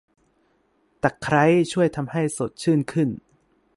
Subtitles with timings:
[1.03, 3.09] ตะไคร้ช่วยทำให้สดชื่นขึ้น